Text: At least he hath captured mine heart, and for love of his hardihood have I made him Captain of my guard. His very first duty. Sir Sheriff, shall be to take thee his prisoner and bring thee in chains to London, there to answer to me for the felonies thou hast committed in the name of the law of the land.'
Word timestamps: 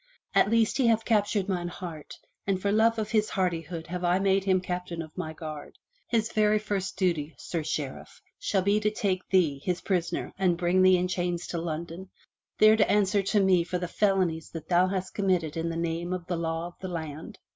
At 0.33 0.49
least 0.49 0.77
he 0.79 0.87
hath 0.87 1.05
captured 1.05 1.47
mine 1.47 1.67
heart, 1.67 2.15
and 2.47 2.59
for 2.59 2.71
love 2.71 2.97
of 2.97 3.11
his 3.11 3.29
hardihood 3.29 3.85
have 3.85 4.03
I 4.03 4.17
made 4.17 4.45
him 4.45 4.59
Captain 4.59 4.99
of 4.99 5.15
my 5.15 5.31
guard. 5.31 5.77
His 6.07 6.31
very 6.31 6.57
first 6.57 6.97
duty. 6.97 7.35
Sir 7.37 7.61
Sheriff, 7.63 8.19
shall 8.39 8.63
be 8.63 8.79
to 8.79 8.89
take 8.89 9.29
thee 9.29 9.61
his 9.63 9.81
prisoner 9.81 10.33
and 10.39 10.57
bring 10.57 10.81
thee 10.81 10.97
in 10.97 11.07
chains 11.07 11.45
to 11.49 11.59
London, 11.61 12.09
there 12.57 12.75
to 12.75 12.91
answer 12.91 13.21
to 13.21 13.39
me 13.39 13.63
for 13.63 13.77
the 13.77 13.87
felonies 13.87 14.49
thou 14.49 14.87
hast 14.87 15.13
committed 15.13 15.55
in 15.55 15.69
the 15.69 15.77
name 15.77 16.13
of 16.13 16.25
the 16.25 16.35
law 16.35 16.65
of 16.65 16.73
the 16.79 16.87
land.' 16.87 17.37